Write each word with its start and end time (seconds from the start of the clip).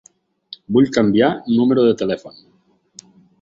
Vull 0.77 0.87
canviar 0.95 1.29
número 1.59 1.85
de 1.89 1.93
telèfon. 2.01 2.41